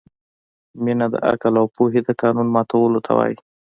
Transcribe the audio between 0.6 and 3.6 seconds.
مینه د عقل او پوهې د قانون ماتولو ته وايي.